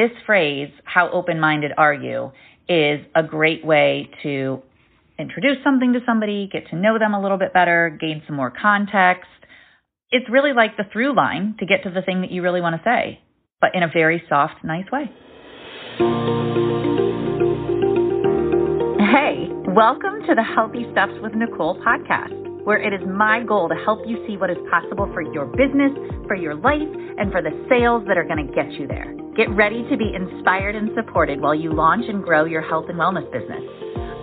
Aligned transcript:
this 0.00 0.16
phrase, 0.24 0.70
how 0.84 1.10
open 1.10 1.38
minded 1.38 1.72
are 1.76 1.92
you, 1.92 2.32
is 2.70 3.00
a 3.14 3.22
great 3.22 3.62
way 3.62 4.08
to 4.22 4.62
introduce 5.18 5.62
something 5.62 5.92
to 5.92 6.00
somebody, 6.06 6.48
get 6.50 6.66
to 6.70 6.76
know 6.76 6.98
them 6.98 7.12
a 7.12 7.20
little 7.20 7.36
bit 7.36 7.52
better, 7.52 7.94
gain 8.00 8.22
some 8.26 8.34
more 8.34 8.50
context. 8.50 9.28
It's 10.10 10.24
really 10.30 10.54
like 10.54 10.78
the 10.78 10.84
through 10.90 11.14
line 11.14 11.54
to 11.58 11.66
get 11.66 11.82
to 11.82 11.90
the 11.90 12.00
thing 12.00 12.22
that 12.22 12.30
you 12.30 12.40
really 12.40 12.62
want 12.62 12.76
to 12.76 12.82
say, 12.82 13.20
but 13.60 13.74
in 13.74 13.82
a 13.82 13.88
very 13.92 14.22
soft, 14.26 14.64
nice 14.64 14.86
way. 14.90 15.04
Hey, 19.12 19.48
welcome 19.68 20.24
to 20.26 20.34
the 20.34 20.42
Healthy 20.42 20.86
Steps 20.92 21.12
with 21.20 21.34
Nicole 21.34 21.78
podcast 21.84 22.40
where 22.64 22.76
it 22.76 22.92
is 22.92 23.00
my 23.08 23.42
goal 23.42 23.68
to 23.68 23.74
help 23.74 24.00
you 24.06 24.22
see 24.28 24.36
what 24.36 24.50
is 24.50 24.58
possible 24.70 25.08
for 25.14 25.22
your 25.22 25.46
business, 25.46 25.92
for 26.26 26.36
your 26.36 26.54
life, 26.54 26.92
and 27.18 27.32
for 27.32 27.40
the 27.40 27.50
sales 27.70 28.04
that 28.06 28.18
are 28.18 28.24
going 28.24 28.46
to 28.46 28.52
get 28.52 28.70
you 28.72 28.86
there. 28.86 29.16
Get 29.40 29.56
ready 29.56 29.88
to 29.88 29.96
be 29.96 30.12
inspired 30.12 30.76
and 30.76 30.90
supported 30.94 31.40
while 31.40 31.54
you 31.54 31.72
launch 31.72 32.04
and 32.10 32.22
grow 32.22 32.44
your 32.44 32.60
health 32.60 32.84
and 32.90 32.98
wellness 32.98 33.24
business. 33.32 33.64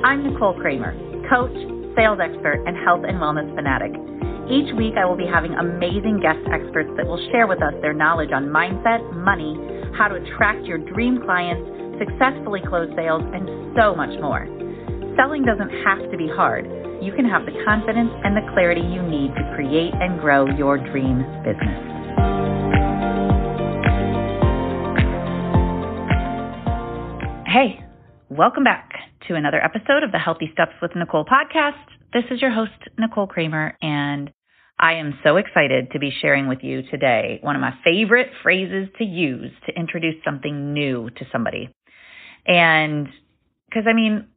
I'm 0.04 0.22
Nicole 0.22 0.54
Kramer, 0.54 0.94
coach, 1.28 1.58
sales 1.98 2.20
expert, 2.22 2.62
and 2.68 2.78
health 2.86 3.02
and 3.02 3.18
wellness 3.18 3.50
fanatic. 3.56 3.98
Each 4.46 4.70
week, 4.78 4.94
I 4.94 5.10
will 5.10 5.18
be 5.18 5.26
having 5.26 5.56
amazing 5.56 6.20
guest 6.22 6.46
experts 6.54 6.92
that 6.98 7.08
will 7.08 7.18
share 7.32 7.48
with 7.48 7.64
us 7.64 7.74
their 7.82 7.98
knowledge 7.98 8.30
on 8.32 8.54
mindset, 8.54 9.02
money, 9.18 9.58
how 9.98 10.08
to 10.08 10.22
attract 10.22 10.66
your 10.70 10.78
dream 10.78 11.18
clients, 11.26 11.66
successfully 11.98 12.62
close 12.62 12.94
sales, 12.96 13.26
and 13.34 13.74
so 13.74 13.96
much 13.96 14.14
more. 14.22 14.46
Selling 15.18 15.42
doesn't 15.42 15.74
have 15.82 15.98
to 16.12 16.16
be 16.16 16.30
hard 16.30 16.70
you 17.02 17.12
can 17.14 17.26
have 17.26 17.46
the 17.46 17.54
confidence 17.64 18.10
and 18.24 18.36
the 18.36 18.42
clarity 18.54 18.82
you 18.82 19.02
need 19.04 19.30
to 19.36 19.54
create 19.54 19.94
and 19.94 20.20
grow 20.20 20.48
your 20.58 20.78
dream 20.78 21.22
business. 21.46 21.97
Hey, 27.50 27.80
welcome 28.28 28.66
back 28.66 28.92
to 29.30 29.36
another 29.36 29.64
episode 29.64 30.04
of 30.04 30.12
the 30.12 30.20
Healthy 30.20 30.50
Steps 30.52 30.74
with 30.82 30.92
Nicole 30.98 31.24
podcast. 31.24 31.80
This 32.12 32.26
is 32.30 32.42
your 32.42 32.52
host, 32.52 32.74
Nicole 33.00 33.26
Kramer, 33.26 33.78
and 33.82 34.30
I 34.78 34.96
am 34.96 35.18
so 35.24 35.38
excited 35.38 35.92
to 35.92 36.00
be 36.00 36.12
sharing 36.12 36.50
with 36.50 36.60
you 36.62 36.82
today 36.92 37.40
one 37.42 37.56
of 37.56 37.62
my 37.62 37.74
favorite 37.86 38.32
phrases 38.44 38.90
to 38.98 39.06
use 39.06 39.54
to 39.66 39.74
introduce 39.80 40.22
something 40.26 40.74
new 40.74 41.10
to 41.10 41.26
somebody. 41.32 41.74
And 42.46 43.08
because, 43.70 43.86
I 43.90 43.94
mean, 43.94 44.28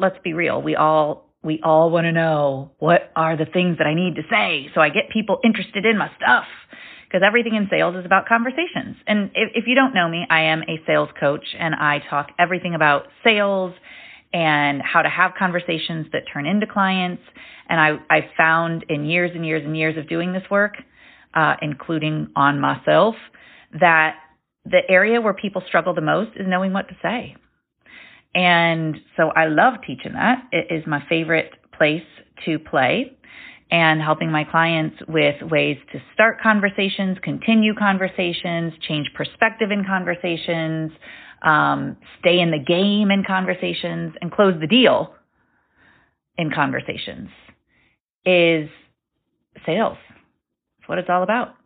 let's 0.00 0.16
be 0.24 0.32
real, 0.32 0.62
we 0.62 0.74
all 0.74 1.34
we 1.42 1.60
all 1.62 1.90
want 1.90 2.06
to 2.06 2.12
know 2.12 2.72
what 2.78 3.12
are 3.14 3.36
the 3.36 3.44
things 3.44 3.76
that 3.76 3.86
I 3.86 3.92
need 3.92 4.14
to 4.14 4.22
say 4.30 4.70
so 4.74 4.80
I 4.80 4.88
get 4.88 5.10
people 5.12 5.38
interested 5.44 5.84
in 5.84 5.98
my 5.98 6.10
stuff. 6.16 6.46
Because 7.14 7.24
everything 7.24 7.54
in 7.54 7.68
sales 7.70 7.94
is 7.94 8.04
about 8.04 8.26
conversations. 8.26 8.96
And 9.06 9.30
if, 9.36 9.52
if 9.54 9.64
you 9.68 9.76
don't 9.76 9.94
know 9.94 10.08
me, 10.08 10.26
I 10.28 10.40
am 10.46 10.62
a 10.62 10.82
sales 10.84 11.10
coach 11.20 11.44
and 11.56 11.72
I 11.72 12.00
talk 12.10 12.30
everything 12.40 12.74
about 12.74 13.06
sales 13.22 13.72
and 14.32 14.82
how 14.82 15.00
to 15.00 15.08
have 15.08 15.30
conversations 15.38 16.08
that 16.12 16.22
turn 16.32 16.44
into 16.44 16.66
clients. 16.66 17.22
And 17.68 17.80
I, 17.80 17.98
I 18.10 18.30
found 18.36 18.86
in 18.88 19.04
years 19.04 19.30
and 19.32 19.46
years 19.46 19.62
and 19.64 19.76
years 19.76 19.96
of 19.96 20.08
doing 20.08 20.32
this 20.32 20.42
work, 20.50 20.74
uh, 21.34 21.54
including 21.62 22.30
on 22.34 22.60
myself, 22.60 23.14
that 23.78 24.16
the 24.64 24.80
area 24.88 25.20
where 25.20 25.34
people 25.34 25.62
struggle 25.68 25.94
the 25.94 26.00
most 26.00 26.32
is 26.34 26.46
knowing 26.48 26.72
what 26.72 26.88
to 26.88 26.96
say. 27.00 27.36
And 28.34 28.96
so 29.16 29.28
I 29.28 29.46
love 29.46 29.74
teaching 29.86 30.14
that. 30.14 30.48
It 30.50 30.74
is 30.74 30.84
my 30.84 31.00
favorite 31.08 31.52
place 31.78 32.02
to 32.44 32.58
play 32.58 33.16
and 33.74 34.00
helping 34.00 34.30
my 34.30 34.44
clients 34.44 34.94
with 35.08 35.34
ways 35.50 35.76
to 35.90 36.00
start 36.12 36.40
conversations, 36.40 37.18
continue 37.24 37.74
conversations, 37.74 38.72
change 38.86 39.10
perspective 39.16 39.72
in 39.72 39.84
conversations, 39.84 40.92
um, 41.42 41.96
stay 42.20 42.38
in 42.38 42.52
the 42.52 42.64
game 42.64 43.10
in 43.10 43.24
conversations, 43.26 44.14
and 44.20 44.30
close 44.30 44.54
the 44.60 44.68
deal 44.68 45.12
in 46.38 46.52
conversations 46.52 47.28
is 48.24 48.68
sales. 49.66 49.98
It's 50.78 50.88
what 50.88 50.98
it's 50.98 51.10
all 51.10 51.24
about. 51.24 51.56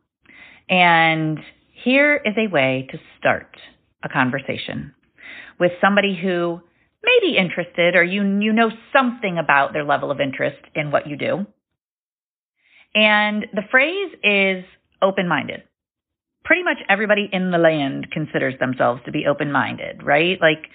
And 0.70 1.38
here 1.84 2.16
is 2.16 2.32
a 2.38 2.50
way 2.50 2.88
to 2.90 2.98
start 3.18 3.54
a 4.02 4.08
conversation 4.08 4.94
with 5.60 5.72
somebody 5.78 6.18
who 6.18 6.58
may 7.04 7.18
be 7.20 7.36
interested 7.36 7.96
or 7.96 8.02
you, 8.02 8.22
you 8.40 8.54
know 8.54 8.70
something 8.94 9.36
about 9.36 9.74
their 9.74 9.84
level 9.84 10.10
of 10.10 10.22
interest 10.22 10.62
in 10.74 10.90
what 10.90 11.06
you 11.06 11.18
do. 11.18 11.46
And 12.94 13.46
the 13.52 13.62
phrase 13.70 14.12
is 14.22 14.64
open 15.02 15.28
minded. 15.28 15.62
Pretty 16.44 16.62
much 16.62 16.78
everybody 16.88 17.28
in 17.30 17.50
the 17.50 17.58
land 17.58 18.10
considers 18.10 18.54
themselves 18.58 19.02
to 19.04 19.12
be 19.12 19.26
open 19.26 19.52
minded, 19.52 20.02
right? 20.02 20.40
Like 20.40 20.70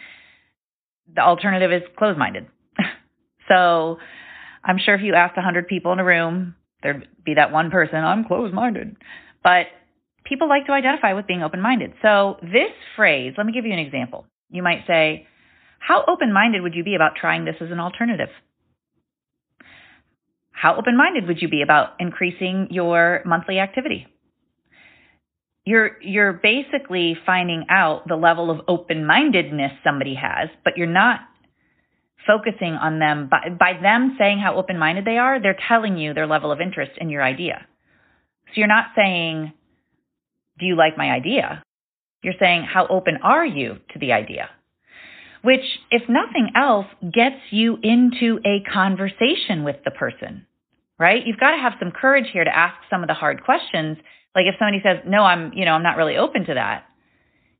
the 1.13 1.21
alternative 1.21 1.71
is 1.71 1.81
closed 1.97 2.19
minded. 2.19 2.47
so 3.49 3.97
I'm 4.63 4.77
sure 4.77 4.95
if 4.95 5.01
you 5.01 5.15
asked 5.15 5.35
100 5.35 5.67
people 5.67 5.91
in 5.91 5.99
a 5.99 6.05
room, 6.05 6.55
there'd 6.81 7.07
be 7.25 7.33
that 7.35 7.51
one 7.51 7.71
person, 7.71 7.97
I'm 7.97 8.25
closed 8.25 8.53
minded. 8.53 8.95
But 9.43 9.67
people 10.25 10.47
like 10.47 10.65
to 10.67 10.71
identify 10.71 11.13
with 11.13 11.27
being 11.27 11.43
open 11.43 11.61
minded. 11.61 11.93
So 12.01 12.37
this 12.41 12.71
phrase, 12.95 13.33
let 13.37 13.45
me 13.45 13.53
give 13.53 13.65
you 13.65 13.73
an 13.73 13.79
example. 13.79 14.25
You 14.49 14.63
might 14.63 14.85
say, 14.87 15.27
How 15.79 16.03
open 16.07 16.31
minded 16.31 16.61
would 16.61 16.75
you 16.75 16.83
be 16.83 16.95
about 16.95 17.15
trying 17.19 17.45
this 17.45 17.55
as 17.59 17.71
an 17.71 17.79
alternative? 17.79 18.29
How 20.63 20.77
open 20.77 20.95
minded 20.95 21.27
would 21.27 21.41
you 21.41 21.49
be 21.49 21.61
about 21.61 21.89
increasing 21.99 22.69
your 22.71 23.21
monthly 23.25 23.59
activity? 23.59 24.07
You're, 25.65 25.97
you're 26.01 26.31
basically 26.31 27.17
finding 27.25 27.65
out 27.69 28.07
the 28.07 28.15
level 28.15 28.49
of 28.49 28.61
open 28.69 29.05
mindedness 29.05 29.73
somebody 29.83 30.15
has, 30.15 30.47
but 30.63 30.77
you're 30.77 30.87
not 30.87 31.19
focusing 32.25 32.75
on 32.75 32.99
them. 32.99 33.27
By, 33.29 33.49
by 33.49 33.73
them 33.81 34.15
saying 34.17 34.39
how 34.39 34.55
open 34.55 34.79
minded 34.79 35.03
they 35.03 35.17
are, 35.17 35.41
they're 35.41 35.59
telling 35.67 35.97
you 35.97 36.13
their 36.13 36.27
level 36.27 36.49
of 36.49 36.61
interest 36.61 36.93
in 36.95 37.09
your 37.09 37.21
idea. 37.21 37.67
So 38.47 38.53
you're 38.55 38.67
not 38.67 38.91
saying, 38.95 39.51
Do 40.59 40.65
you 40.65 40.77
like 40.77 40.97
my 40.97 41.11
idea? 41.11 41.61
You're 42.21 42.35
saying, 42.39 42.65
how 42.73 42.87
open 42.87 43.17
are 43.21 43.45
you 43.45 43.79
to 43.91 43.99
the 43.99 44.13
idea? 44.13 44.49
Which, 45.41 45.65
if 45.91 46.03
nothing 46.07 46.51
else, 46.55 46.85
gets 47.01 47.51
you 47.51 47.77
into 47.83 48.39
a 48.45 48.63
conversation 48.71 49.65
with 49.65 49.75
the 49.83 49.91
person, 49.91 50.45
right? 50.99 51.25
You've 51.25 51.39
got 51.39 51.51
to 51.51 51.57
have 51.57 51.73
some 51.79 51.91
courage 51.91 52.25
here 52.31 52.43
to 52.43 52.55
ask 52.55 52.75
some 52.89 53.01
of 53.01 53.07
the 53.07 53.13
hard 53.13 53.43
questions. 53.43 53.97
Like 54.35 54.45
if 54.47 54.55
somebody 54.59 54.81
says, 54.83 54.97
no, 55.05 55.23
I'm, 55.23 55.53
you 55.53 55.65
know, 55.65 55.71
I'm 55.71 55.83
not 55.83 55.97
really 55.97 56.17
open 56.17 56.45
to 56.45 56.53
that, 56.55 56.85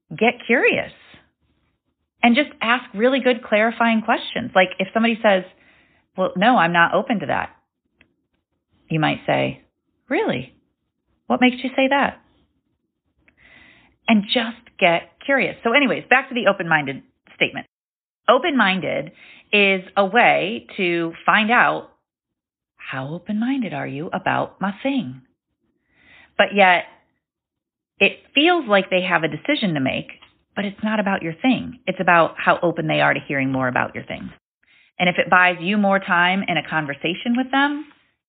get 0.10 0.46
curious 0.46 0.92
and 2.22 2.36
just 2.36 2.50
ask 2.62 2.86
really 2.94 3.20
good 3.20 3.44
clarifying 3.44 4.02
questions. 4.02 4.52
Like 4.56 4.70
if 4.80 4.88
somebody 4.94 5.20
says, 5.22 5.44
well, 6.18 6.32
no, 6.36 6.58
I'm 6.58 6.74
not 6.74 6.94
open 6.94 7.20
to 7.20 7.26
that, 7.28 7.50
you 8.90 9.00
might 9.00 9.20
say, 9.26 9.64
really? 10.10 10.54
What 11.28 11.42
makes 11.42 11.64
you 11.64 11.70
say 11.76 11.88
that? 11.90 12.24
and 14.08 14.24
just 14.24 14.78
get 14.80 15.12
curious. 15.26 15.56
So, 15.64 15.74
anyways, 15.74 16.04
back 16.10 16.30
to 16.30 16.36
the 16.36 16.48
open 16.48 16.68
minded 16.68 17.04
statement. 17.36 17.68
Open 18.28 18.58
minded 18.58 19.12
is 19.52 19.82
a 19.96 20.06
way 20.06 20.68
to 20.78 21.14
find 21.26 21.52
out 21.52 21.90
how 22.94 23.10
open 23.10 23.40
minded 23.40 23.74
are 23.74 23.88
you 23.88 24.08
about 24.14 24.62
my 24.62 24.72
thing. 24.84 25.24
But 26.38 26.54
yet, 26.56 26.84
it 28.00 28.20
feels 28.36 28.66
like 28.68 28.92
they 28.92 29.02
have 29.02 29.24
a 29.24 29.28
decision 29.28 29.74
to 29.74 29.80
make, 29.80 30.12
but 30.56 30.64
it's 30.64 30.84
not 30.84 31.00
about 31.00 31.24
your 31.24 31.34
thing. 31.42 31.80
It's 31.88 32.00
about 32.00 32.36
how 32.38 32.60
open 32.62 32.86
they 32.86 33.02
are 33.02 33.16
to 33.16 33.20
hearing 33.28 33.52
more 33.52 33.68
about 33.68 33.96
your 33.96 34.04
thing. 34.04 34.30
And 35.00 35.10
if 35.10 35.16
it 35.18 35.28
buys 35.28 35.58
you 35.60 35.78
more 35.78 35.98
time 35.98 36.44
in 36.48 36.58
a 36.58 36.70
conversation 36.70 37.36
with 37.36 37.50
them, 37.52 37.86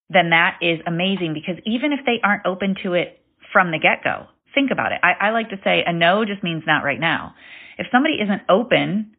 then 0.09 0.31
that 0.31 0.57
is 0.63 0.81
amazing 0.87 1.35
because 1.35 1.61
even 1.67 1.93
if 1.93 2.01
they 2.07 2.19
aren't 2.25 2.47
open 2.47 2.75
to 2.85 2.95
it 2.95 3.21
from 3.53 3.71
the 3.71 3.79
get 3.79 4.03
go, 4.03 4.29
think 4.55 4.71
about 4.71 4.93
it. 4.93 5.01
I, 5.03 5.29
I 5.29 5.31
like 5.33 5.51
to 5.51 5.61
say 5.63 5.85
a 5.87 5.93
no 5.93 6.25
just 6.25 6.43
means 6.43 6.63
not 6.67 6.85
right 6.85 7.01
now. 7.01 7.35
If 7.77 7.89
somebody 7.93 8.15
isn't 8.15 8.43
open 8.49 9.15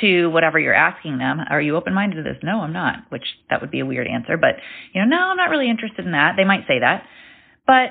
to 0.00 0.28
whatever 0.28 0.58
you're 0.58 0.74
asking 0.74 1.18
them, 1.18 1.40
are 1.50 1.60
you 1.60 1.76
open 1.76 1.94
minded 1.94 2.16
to 2.16 2.22
this? 2.22 2.38
No, 2.42 2.60
I'm 2.60 2.72
not, 2.72 3.04
which 3.10 3.24
that 3.50 3.60
would 3.60 3.70
be 3.70 3.80
a 3.80 3.86
weird 3.86 4.06
answer. 4.06 4.36
But, 4.36 4.56
you 4.92 5.00
know, 5.00 5.08
no, 5.08 5.30
I'm 5.30 5.36
not 5.36 5.50
really 5.50 5.68
interested 5.68 6.04
in 6.04 6.12
that. 6.12 6.34
They 6.36 6.44
might 6.44 6.66
say 6.68 6.78
that. 6.80 7.04
But 7.66 7.90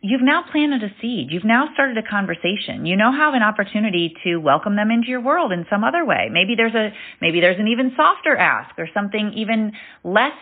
you've 0.00 0.22
now 0.22 0.44
planted 0.50 0.82
a 0.82 0.94
seed. 1.00 1.28
You've 1.30 1.44
now 1.44 1.68
started 1.74 1.98
a 1.98 2.08
conversation. 2.08 2.86
You 2.86 2.96
now 2.96 3.12
have 3.12 3.34
an 3.34 3.42
opportunity 3.42 4.14
to 4.24 4.36
welcome 4.36 4.76
them 4.76 4.90
into 4.90 5.08
your 5.08 5.20
world 5.20 5.52
in 5.52 5.66
some 5.70 5.84
other 5.84 6.04
way. 6.04 6.28
Maybe 6.30 6.54
there's 6.56 6.74
a 6.74 6.90
maybe 7.20 7.40
there's 7.40 7.58
an 7.58 7.68
even 7.68 7.92
softer 7.96 8.36
ask 8.36 8.78
or 8.78 8.88
something 8.94 9.32
even 9.34 9.72
less 10.04 10.38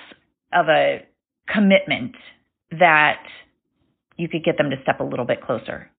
of 0.53 0.69
a 0.69 1.07
commitment 1.49 2.15
that 2.79 3.23
you 4.17 4.29
could 4.29 4.45
get 4.45 4.59
them 4.59 4.71
to 4.71 4.77
step 4.83 5.01
a 5.01 5.05
little 5.05 5.25
bit 5.25 5.43
closer, 5.43 5.91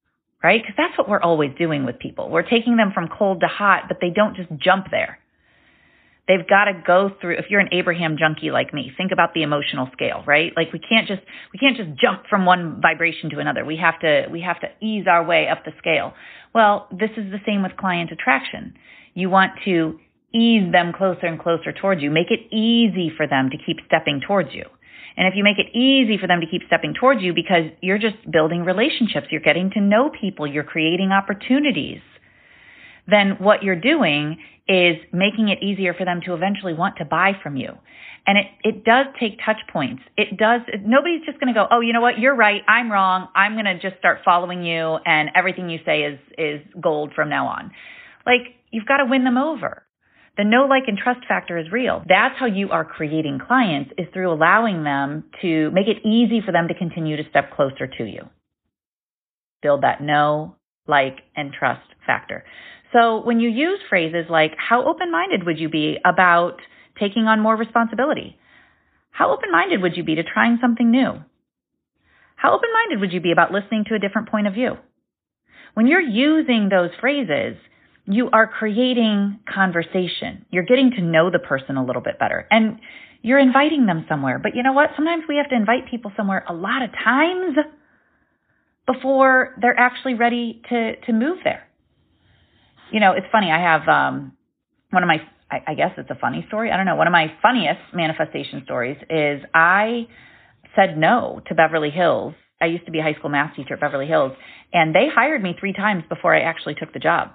right? 0.44 0.62
Because 0.62 0.76
that's 0.78 0.98
what 0.98 1.10
we're 1.10 1.22
always 1.22 1.52
doing 1.58 1.86
with 1.86 2.00
people. 2.00 2.30
We're 2.30 2.48
taking 2.48 2.78
them 2.78 2.92
from 2.94 3.08
cold 3.08 3.42
to 3.42 3.48
hot, 3.48 3.84
but 3.88 3.98
they 4.02 4.10
don't 4.10 4.36
just 4.36 4.50
jump 4.58 4.88
there. 4.92 5.20
They've 6.28 6.46
got 6.48 6.66
to 6.66 6.74
go 6.86 7.10
through, 7.22 7.38
if 7.38 7.46
you're 7.50 7.62
an 7.62 7.70
Abraham 7.72 8.18
junkie 8.20 8.52
like 8.52 8.74
me, 8.74 8.92
think 8.98 9.14
about 9.14 9.34
the 9.34 9.44
emotional 9.44 9.90
scale, 9.94 10.24
right? 10.28 10.52
Like 10.58 10.74
we 10.74 10.80
can't 10.80 11.08
just, 11.08 11.22
we 11.54 11.60
can't 11.60 11.78
just 11.78 11.98
jump 12.00 12.24
from 12.30 12.46
one 12.46 12.82
vibration 12.82 13.30
to 13.30 13.40
another. 13.40 13.64
We 13.64 13.78
have 13.78 13.98
to, 14.02 14.28
we 14.30 14.42
have 14.42 14.60
to 14.60 14.68
ease 14.82 15.06
our 15.10 15.24
way 15.24 15.48
up 15.48 15.64
the 15.64 15.72
scale. 15.78 16.14
Well, 16.54 16.88
this 16.92 17.12
is 17.12 17.32
the 17.32 17.40
same 17.46 17.64
with 17.64 17.78
client 17.78 18.12
attraction. 18.12 18.74
You 19.14 19.30
want 19.30 19.54
to 19.64 20.00
ease 20.34 20.70
them 20.72 20.92
closer 20.92 21.28
and 21.28 21.40
closer 21.40 21.72
towards 21.72 22.02
you. 22.02 22.12
Make 22.12 22.30
it 22.30 22.54
easy 22.54 23.10
for 23.16 23.26
them 23.26 23.50
to 23.50 23.58
keep 23.58 23.78
stepping 23.88 24.22
towards 24.26 24.54
you. 24.54 24.66
And 25.18 25.28
if 25.28 25.34
you 25.36 25.44
make 25.44 25.58
it 25.58 25.76
easy 25.76 26.18
for 26.18 26.28
them 26.28 26.42
to 26.42 26.48
keep 26.48 26.62
stepping 26.68 26.94
towards 26.94 27.22
you 27.22 27.34
because 27.34 27.66
you're 27.82 27.98
just 27.98 28.18
building 28.32 28.64
relationships, 28.64 29.28
you're 29.32 29.42
getting 29.42 29.72
to 29.72 29.82
know 29.82 30.12
people, 30.12 30.46
you're 30.46 30.64
creating 30.64 31.12
opportunities, 31.12 32.02
then 33.08 33.38
what 33.40 33.64
you're 33.64 33.80
doing 33.80 34.38
is 34.68 34.98
making 35.12 35.50
it 35.50 35.64
easier 35.64 35.94
for 35.94 36.06
them 36.06 36.22
to 36.26 36.36
eventually 36.36 36.74
want 36.74 36.98
to 36.98 37.06
buy 37.06 37.32
from 37.42 37.58
you. 37.58 37.70
And 38.28 38.38
it, 38.38 38.46
it 38.62 38.84
does 38.84 39.08
take 39.20 39.40
touch 39.44 39.58
points. 39.72 40.04
It 40.18 40.38
does, 40.38 40.62
nobody's 40.86 41.26
just 41.26 41.40
going 41.40 41.52
to 41.52 41.58
go, 41.58 41.66
oh, 41.72 41.80
you 41.80 41.94
know 41.94 42.02
what? 42.02 42.20
You're 42.20 42.36
right. 42.36 42.62
I'm 42.68 42.92
wrong. 42.92 43.30
I'm 43.34 43.54
going 43.54 43.66
to 43.66 43.80
just 43.80 43.98
start 44.00 44.20
following 44.26 44.64
you 44.64 44.98
and 45.06 45.30
everything 45.34 45.70
you 45.70 45.80
say 45.86 46.02
is, 46.02 46.20
is 46.38 46.62
gold 46.80 47.14
from 47.16 47.30
now 47.30 47.48
on. 47.48 47.72
Like, 48.26 48.42
you've 48.70 48.86
got 48.86 48.98
to 48.98 49.06
win 49.06 49.24
them 49.24 49.38
over. 49.38 49.87
The 50.38 50.44
know, 50.44 50.66
like, 50.66 50.84
and 50.88 50.98
trust 50.98 51.22
factor 51.28 51.58
is 51.58 51.72
real. 51.72 52.04
That's 52.08 52.36
how 52.38 52.46
you 52.46 52.70
are 52.70 52.86
creating 52.86 53.40
clients 53.46 53.92
is 53.98 54.06
through 54.14 54.32
allowing 54.32 54.84
them 54.84 55.26
to 55.42 55.72
make 55.72 55.88
it 55.88 56.06
easy 56.06 56.42
for 56.46 56.52
them 56.52 56.68
to 56.68 56.76
continue 56.76 57.18
to 57.18 57.28
step 57.30 57.56
closer 57.56 57.88
to 57.88 58.04
you. 58.04 58.30
Build 59.64 59.82
that 59.82 60.02
know, 60.02 60.56
like, 60.86 61.18
and 61.36 61.52
trust 61.52 61.88
factor. 62.06 62.46
So 62.94 63.24
when 63.24 63.40
you 63.40 63.50
use 63.50 63.80
phrases 63.90 64.26
like, 64.30 64.54
how 64.58 64.88
open 64.88 65.12
minded 65.12 65.44
would 65.46 65.58
you 65.60 65.70
be 65.70 65.98
about 66.06 66.58
taking 67.00 67.24
on 67.24 67.42
more 67.42 67.56
responsibility? 67.56 68.38
How 69.10 69.34
open 69.34 69.52
minded 69.52 69.82
would 69.82 69.98
you 69.98 70.04
be 70.04 70.16
to 70.16 70.24
trying 70.24 70.60
something 70.62 70.92
new? 70.92 71.14
How 72.36 72.54
open 72.54 72.70
minded 72.72 73.02
would 73.02 73.12
you 73.12 73.20
be 73.20 73.32
about 73.32 73.52
listening 73.52 73.86
to 73.88 73.96
a 73.96 74.00
different 74.00 74.30
point 74.30 74.46
of 74.46 74.54
view? 74.54 74.78
When 75.74 75.88
you're 75.88 76.00
using 76.00 76.70
those 76.70 76.92
phrases, 77.02 77.58
you 78.08 78.30
are 78.32 78.48
creating 78.48 79.40
conversation. 79.54 80.46
You're 80.50 80.64
getting 80.64 80.92
to 80.92 81.02
know 81.02 81.30
the 81.30 81.40
person 81.40 81.78
a 81.78 81.86
little 81.86 82.02
bit 82.02 82.18
better 82.20 82.48
and 82.50 82.80
you're 83.22 83.40
inviting 83.40 83.86
them 83.86 84.06
somewhere. 84.08 84.40
But 84.40 84.56
you 84.56 84.64
know 84.64 84.74
what? 84.74 84.92
Sometimes 84.96 85.24
we 85.28 85.38
have 85.38 85.50
to 85.50 85.56
invite 85.56 85.90
people 85.90 86.12
somewhere 86.16 86.46
a 86.48 86.54
lot 86.54 86.82
of 86.82 86.92
times 86.92 87.58
before 88.86 89.56
they're 89.62 89.78
actually 89.78 90.14
ready 90.14 90.62
to, 90.70 90.96
to 91.02 91.14
move 91.14 91.40
there 91.44 91.68
you 92.92 93.00
know, 93.00 93.14
it's 93.14 93.28
funny. 93.32 93.52
I 93.52 93.60
have 93.60 93.88
um, 93.88 94.34
one 94.92 95.04
of 95.04 95.08
my, 95.08 95.22
I, 95.52 95.72
I 95.72 95.74
guess 95.76 95.92
it's 95.98 96.10
a 96.10 96.16
funny 96.20 96.46
story. 96.48 96.72
I 96.72 96.78
don't 96.78 96.86
know. 96.86 96.96
One 96.96 97.08
of 97.08 97.12
my 97.12 97.32
funniest 97.42 97.82
manifestation 97.94 98.62
stories 98.66 98.98
is 99.10 99.42
I 99.54 100.08
said 100.76 100.98
no 100.98 101.42
to 101.48 101.56
Beverly 101.56 101.90
Hills. 101.90 102.34
I 102.62 102.66
used 102.66 102.86
to 102.86 102.92
be 102.92 103.00
a 103.00 103.04
high 103.04 103.14
school 103.14 103.30
math 103.30 103.56
teacher 103.56 103.76
at 103.76 103.80
Beverly 103.80 104.08
Hills, 104.08 104.32
and 104.74 104.94
they 104.96 105.08
hired 105.14 105.44
me 105.44 105.56
three 105.60 105.74
times 105.74 106.04
before 106.10 106.36
I 106.36 106.42
actually 106.42 106.76
took 106.76 106.92
the 106.94 107.00
job. 107.00 107.32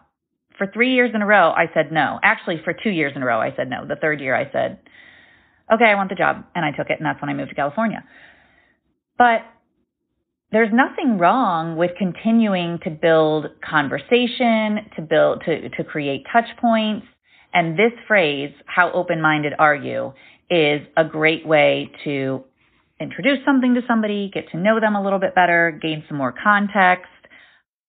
For 0.62 0.70
three 0.70 0.94
years 0.94 1.10
in 1.12 1.20
a 1.20 1.26
row, 1.26 1.50
I 1.50 1.66
said 1.74 1.90
no. 1.90 2.20
Actually, 2.22 2.60
for 2.62 2.72
two 2.72 2.90
years 2.90 3.14
in 3.16 3.22
a 3.24 3.26
row, 3.26 3.40
I 3.40 3.52
said 3.56 3.68
no. 3.68 3.84
The 3.84 3.96
third 3.96 4.20
year, 4.20 4.36
I 4.36 4.44
said, 4.52 4.78
okay, 5.74 5.86
I 5.86 5.96
want 5.96 6.08
the 6.08 6.14
job. 6.14 6.44
And 6.54 6.64
I 6.64 6.70
took 6.70 6.88
it, 6.88 7.00
and 7.00 7.04
that's 7.04 7.20
when 7.20 7.28
I 7.28 7.34
moved 7.34 7.48
to 7.48 7.56
California. 7.56 8.04
But 9.18 9.40
there's 10.52 10.72
nothing 10.72 11.18
wrong 11.18 11.76
with 11.76 11.90
continuing 11.98 12.78
to 12.84 12.90
build 12.90 13.46
conversation, 13.68 14.88
to 14.94 15.02
build, 15.02 15.42
to, 15.46 15.68
to 15.68 15.82
create 15.82 16.26
touch 16.32 16.46
points. 16.60 17.06
And 17.52 17.76
this 17.76 17.90
phrase, 18.06 18.52
how 18.66 18.92
open 18.92 19.20
minded 19.20 19.54
are 19.58 19.74
you, 19.74 20.12
is 20.48 20.80
a 20.96 21.04
great 21.04 21.44
way 21.44 21.90
to 22.04 22.44
introduce 23.00 23.44
something 23.44 23.74
to 23.74 23.80
somebody, 23.88 24.30
get 24.32 24.48
to 24.52 24.58
know 24.58 24.78
them 24.78 24.94
a 24.94 25.02
little 25.02 25.18
bit 25.18 25.34
better, 25.34 25.76
gain 25.82 26.04
some 26.06 26.18
more 26.18 26.32
context. 26.40 27.10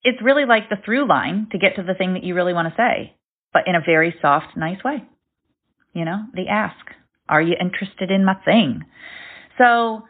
It's 0.03 0.21
really 0.21 0.45
like 0.45 0.69
the 0.69 0.77
through 0.83 1.07
line 1.07 1.47
to 1.51 1.57
get 1.57 1.75
to 1.77 1.83
the 1.83 1.93
thing 1.93 2.13
that 2.13 2.23
you 2.23 2.35
really 2.35 2.53
want 2.53 2.67
to 2.67 2.75
say, 2.75 3.15
but 3.53 3.67
in 3.67 3.75
a 3.75 3.81
very 3.85 4.15
soft, 4.21 4.57
nice 4.57 4.83
way. 4.83 5.03
You 5.93 6.05
know, 6.05 6.25
the 6.33 6.47
ask, 6.49 6.85
are 7.29 7.41
you 7.41 7.55
interested 7.59 8.11
in 8.11 8.25
my 8.25 8.35
thing? 8.43 8.81
So 9.57 10.03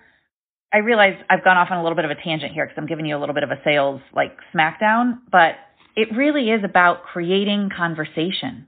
I 0.73 0.77
realize 0.77 1.17
I've 1.29 1.43
gone 1.43 1.57
off 1.57 1.67
on 1.69 1.77
a 1.77 1.83
little 1.83 1.95
bit 1.95 2.05
of 2.05 2.11
a 2.11 2.15
tangent 2.15 2.53
here 2.53 2.65
because 2.65 2.77
I'm 2.77 2.87
giving 2.87 3.05
you 3.05 3.15
a 3.15 3.19
little 3.19 3.35
bit 3.35 3.43
of 3.43 3.51
a 3.51 3.61
sales 3.63 4.01
like 4.15 4.35
smackdown, 4.55 5.19
but 5.31 5.55
it 5.95 6.07
really 6.15 6.49
is 6.49 6.63
about 6.63 7.03
creating 7.03 7.69
conversation, 7.75 8.67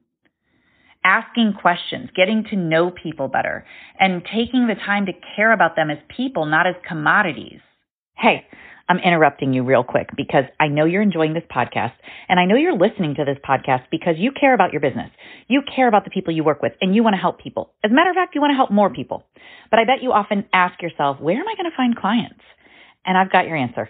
asking 1.03 1.53
questions, 1.59 2.09
getting 2.15 2.43
to 2.51 2.55
know 2.55 2.91
people 2.91 3.27
better, 3.27 3.65
and 3.99 4.23
taking 4.23 4.67
the 4.67 4.75
time 4.75 5.07
to 5.07 5.13
care 5.35 5.51
about 5.51 5.75
them 5.75 5.89
as 5.89 5.97
people, 6.15 6.45
not 6.45 6.67
as 6.67 6.75
commodities. 6.87 7.61
Hey, 8.15 8.45
I'm 8.87 8.99
interrupting 8.99 9.53
you 9.53 9.63
real 9.63 9.83
quick 9.83 10.09
because 10.15 10.43
I 10.59 10.67
know 10.67 10.85
you're 10.85 11.01
enjoying 11.01 11.33
this 11.33 11.43
podcast 11.49 11.93
and 12.29 12.39
I 12.39 12.45
know 12.45 12.55
you're 12.55 12.77
listening 12.77 13.15
to 13.15 13.25
this 13.25 13.37
podcast 13.47 13.85
because 13.89 14.15
you 14.17 14.31
care 14.31 14.53
about 14.53 14.73
your 14.73 14.81
business. 14.81 15.09
You 15.47 15.63
care 15.75 15.87
about 15.87 16.03
the 16.03 16.11
people 16.11 16.35
you 16.35 16.43
work 16.43 16.61
with 16.61 16.73
and 16.81 16.93
you 16.93 17.03
want 17.03 17.15
to 17.15 17.21
help 17.21 17.39
people. 17.39 17.71
As 17.83 17.91
a 17.91 17.93
matter 17.95 18.11
of 18.11 18.15
fact, 18.15 18.35
you 18.35 18.41
want 18.41 18.51
to 18.51 18.55
help 18.55 18.71
more 18.71 18.91
people. 18.91 19.23
But 19.71 19.79
I 19.79 19.85
bet 19.85 20.03
you 20.03 20.11
often 20.11 20.45
ask 20.53 20.81
yourself, 20.81 21.19
where 21.19 21.37
am 21.37 21.47
I 21.47 21.55
going 21.55 21.69
to 21.69 21.75
find 21.75 21.95
clients? 21.95 22.41
And 23.05 23.17
I've 23.17 23.31
got 23.31 23.47
your 23.47 23.57
answer. 23.57 23.89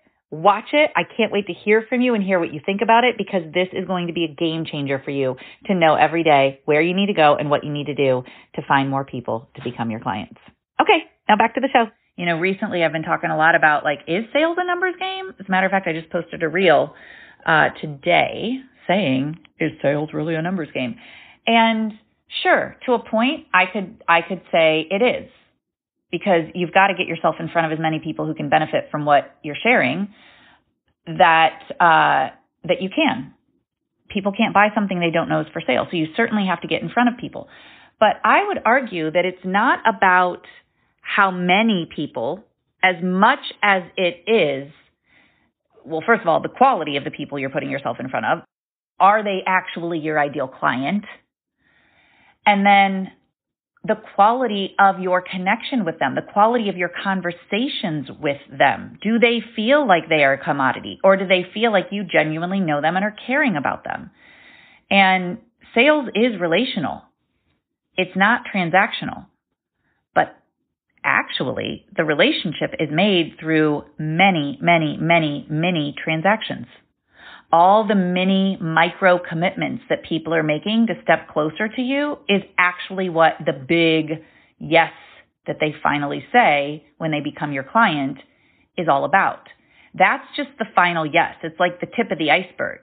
Watch 0.31 0.69
it. 0.71 0.89
I 0.95 1.03
can't 1.03 1.29
wait 1.29 1.47
to 1.47 1.53
hear 1.53 1.85
from 1.89 1.99
you 1.99 2.15
and 2.15 2.23
hear 2.23 2.39
what 2.39 2.53
you 2.53 2.61
think 2.65 2.79
about 2.81 3.03
it 3.03 3.15
because 3.17 3.43
this 3.53 3.67
is 3.73 3.85
going 3.85 4.07
to 4.07 4.13
be 4.13 4.23
a 4.23 4.33
game 4.33 4.63
changer 4.65 5.01
for 5.03 5.11
you 5.11 5.35
to 5.65 5.75
know 5.75 5.95
every 5.95 6.23
day 6.23 6.61
where 6.63 6.81
you 6.81 6.95
need 6.95 7.07
to 7.07 7.13
go 7.13 7.35
and 7.35 7.49
what 7.49 7.65
you 7.65 7.71
need 7.71 7.87
to 7.87 7.95
do 7.95 8.23
to 8.55 8.61
find 8.65 8.89
more 8.89 9.03
people 9.03 9.49
to 9.55 9.61
become 9.61 9.91
your 9.91 9.99
clients. 9.99 10.39
Okay, 10.81 11.03
now 11.27 11.35
back 11.35 11.55
to 11.55 11.59
the 11.59 11.67
show. 11.73 11.87
You 12.15 12.25
know, 12.25 12.39
recently 12.39 12.81
I've 12.81 12.93
been 12.93 13.03
talking 13.03 13.29
a 13.29 13.35
lot 13.35 13.55
about 13.55 13.83
like, 13.83 13.99
is 14.07 14.23
sales 14.31 14.57
a 14.57 14.65
numbers 14.65 14.95
game? 14.97 15.33
As 15.37 15.45
a 15.47 15.51
matter 15.51 15.65
of 15.65 15.71
fact, 15.71 15.87
I 15.87 15.93
just 15.93 16.09
posted 16.09 16.43
a 16.43 16.47
reel 16.47 16.95
uh, 17.45 17.69
today 17.81 18.61
saying, 18.87 19.37
is 19.59 19.71
sales 19.81 20.11
really 20.13 20.35
a 20.35 20.41
numbers 20.41 20.69
game? 20.73 20.95
And 21.45 21.91
sure, 22.41 22.77
to 22.85 22.93
a 22.93 22.99
point, 22.99 23.47
I 23.53 23.65
could 23.65 24.01
I 24.07 24.21
could 24.21 24.41
say 24.49 24.87
it 24.89 25.01
is 25.01 25.29
because 26.11 26.43
you've 26.53 26.73
got 26.73 26.87
to 26.87 26.93
get 26.93 27.07
yourself 27.07 27.35
in 27.39 27.49
front 27.49 27.71
of 27.71 27.77
as 27.77 27.81
many 27.81 27.99
people 27.99 28.25
who 28.25 28.33
can 28.33 28.49
benefit 28.49 28.89
from 28.91 29.05
what 29.05 29.35
you're 29.43 29.55
sharing 29.61 30.13
that 31.05 31.59
uh, 31.79 32.35
that 32.63 32.81
you 32.81 32.89
can. 32.93 33.33
People 34.09 34.33
can't 34.33 34.53
buy 34.53 34.67
something 34.75 34.99
they 34.99 35.09
don't 35.09 35.29
know 35.29 35.41
is 35.41 35.47
for 35.53 35.61
sale, 35.65 35.87
so 35.89 35.95
you 35.95 36.07
certainly 36.17 36.45
have 36.47 36.61
to 36.61 36.67
get 36.67 36.81
in 36.81 36.89
front 36.89 37.09
of 37.09 37.17
people. 37.17 37.47
But 37.99 38.17
I 38.23 38.45
would 38.45 38.59
argue 38.65 39.09
that 39.11 39.25
it's 39.25 39.45
not 39.45 39.79
about 39.87 40.41
how 41.01 41.31
many 41.31 41.87
people, 41.95 42.43
as 42.83 42.95
much 43.01 43.39
as 43.63 43.83
it 43.95 44.23
is. 44.27 44.71
Well, 45.85 46.03
first 46.05 46.21
of 46.21 46.27
all, 46.27 46.41
the 46.41 46.49
quality 46.49 46.97
of 46.97 47.03
the 47.03 47.11
people 47.11 47.39
you're 47.39 47.49
putting 47.49 47.69
yourself 47.69 47.97
in 47.99 48.09
front 48.09 48.25
of. 48.25 48.39
Are 48.99 49.23
they 49.23 49.39
actually 49.47 49.99
your 49.99 50.19
ideal 50.19 50.47
client? 50.47 51.05
And 52.45 52.65
then 52.65 53.11
the 53.83 53.95
quality 54.15 54.75
of 54.77 54.99
your 54.99 55.21
connection 55.21 55.85
with 55.85 55.97
them, 55.97 56.13
the 56.13 56.31
quality 56.33 56.69
of 56.69 56.77
your 56.77 56.91
conversations 57.03 58.09
with 58.19 58.37
them. 58.55 58.99
Do 59.01 59.17
they 59.17 59.39
feel 59.55 59.87
like 59.87 60.03
they 60.07 60.23
are 60.23 60.33
a 60.33 60.43
commodity 60.43 60.99
or 61.03 61.17
do 61.17 61.27
they 61.27 61.45
feel 61.53 61.71
like 61.71 61.87
you 61.91 62.03
genuinely 62.03 62.59
know 62.59 62.79
them 62.79 62.95
and 62.95 63.03
are 63.03 63.15
caring 63.25 63.55
about 63.55 63.83
them? 63.83 64.11
And 64.91 65.39
sales 65.73 66.09
is 66.13 66.39
relational. 66.39 67.01
It's 67.97 68.15
not 68.15 68.43
transactional. 68.53 69.25
But 70.13 70.37
actually, 71.03 71.85
the 71.95 72.03
relationship 72.03 72.75
is 72.79 72.89
made 72.91 73.37
through 73.39 73.85
many, 73.97 74.59
many, 74.61 74.97
many, 74.97 75.47
many 75.49 75.95
transactions 76.03 76.67
all 77.51 77.87
the 77.87 77.95
mini 77.95 78.57
micro 78.61 79.19
commitments 79.19 79.83
that 79.89 80.03
people 80.03 80.33
are 80.33 80.43
making 80.43 80.87
to 80.87 80.93
step 81.03 81.27
closer 81.29 81.67
to 81.67 81.81
you 81.81 82.17
is 82.29 82.41
actually 82.57 83.09
what 83.09 83.33
the 83.45 83.53
big 83.53 84.23
yes 84.59 84.93
that 85.47 85.57
they 85.59 85.73
finally 85.83 86.23
say 86.31 86.85
when 86.97 87.11
they 87.11 87.19
become 87.19 87.51
your 87.51 87.63
client 87.63 88.17
is 88.77 88.87
all 88.87 89.05
about. 89.05 89.47
That's 89.93 90.25
just 90.35 90.49
the 90.59 90.65
final 90.75 91.05
yes. 91.05 91.35
It's 91.43 91.59
like 91.59 91.79
the 91.79 91.87
tip 91.87 92.11
of 92.11 92.17
the 92.17 92.31
iceberg. 92.31 92.79